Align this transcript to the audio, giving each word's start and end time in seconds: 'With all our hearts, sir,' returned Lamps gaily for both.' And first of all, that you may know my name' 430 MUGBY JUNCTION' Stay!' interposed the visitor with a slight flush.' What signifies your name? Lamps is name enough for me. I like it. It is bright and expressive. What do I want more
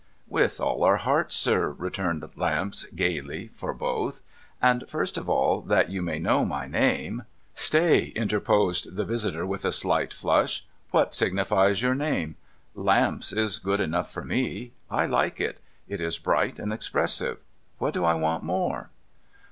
'With 0.37 0.59
all 0.59 0.83
our 0.83 0.95
hearts, 0.97 1.35
sir,' 1.35 1.69
returned 1.77 2.27
Lamps 2.35 2.85
gaily 2.85 3.51
for 3.53 3.71
both.' 3.71 4.21
And 4.69 4.83
first 4.89 5.15
of 5.15 5.29
all, 5.29 5.61
that 5.61 5.91
you 5.91 6.01
may 6.01 6.17
know 6.17 6.43
my 6.43 6.65
name' 6.65 7.21
430 7.53 7.53
MUGBY 7.53 7.53
JUNCTION' 7.53 7.55
Stay!' 7.55 8.07
interposed 8.19 8.95
the 8.95 9.05
visitor 9.05 9.45
with 9.45 9.63
a 9.63 9.71
slight 9.71 10.11
flush.' 10.11 10.65
What 10.89 11.13
signifies 11.13 11.83
your 11.83 11.93
name? 11.93 12.35
Lamps 12.73 13.31
is 13.31 13.63
name 13.63 13.79
enough 13.79 14.11
for 14.11 14.23
me. 14.25 14.71
I 14.89 15.05
like 15.05 15.39
it. 15.39 15.59
It 15.87 16.01
is 16.01 16.17
bright 16.17 16.57
and 16.57 16.73
expressive. 16.73 17.37
What 17.77 17.93
do 17.93 18.03
I 18.03 18.15
want 18.15 18.43
more 18.43 18.89